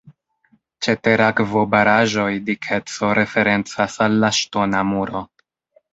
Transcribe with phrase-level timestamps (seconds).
[0.85, 5.23] Ĉe ter-akvobaraĵoj, dikeco referencas al la ŝtona muro.